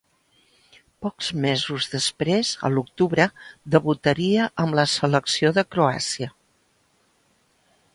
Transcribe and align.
Pocs 1.05 1.27
mesos 1.43 1.89
després, 1.91 2.55
a 2.69 2.73
l'octubre, 2.77 3.29
debutaria 3.77 4.51
amb 4.65 4.81
la 4.83 4.89
selecció 4.99 5.57
de 5.61 5.69
Croàcia. 5.75 6.35